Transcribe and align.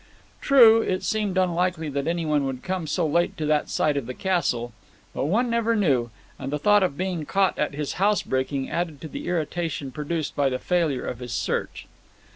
True, 0.41 0.81
it 0.81 1.03
seemed 1.03 1.37
unlikely 1.37 1.87
that 1.89 2.07
anyone 2.07 2.43
would 2.45 2.63
come 2.63 2.87
so 2.87 3.05
late 3.05 3.37
to 3.37 3.45
that 3.45 3.69
side 3.69 3.97
of 3.97 4.07
the 4.07 4.15
castle; 4.15 4.73
but 5.13 5.25
one 5.25 5.47
never 5.47 5.75
knew, 5.75 6.09
and 6.39 6.51
the 6.51 6.57
thought 6.57 6.81
of 6.81 6.97
being 6.97 7.23
caught 7.23 7.59
at 7.59 7.75
his 7.75 7.93
housebreaking 8.01 8.67
added 8.67 8.99
to 9.01 9.07
the 9.07 9.27
irritation 9.27 9.91
produced 9.91 10.35
by 10.35 10.49
the 10.49 10.57
failure 10.57 11.05
of 11.05 11.19
his 11.19 11.33
search. 11.33 11.85